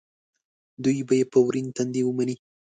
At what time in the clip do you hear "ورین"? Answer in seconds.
1.45-1.67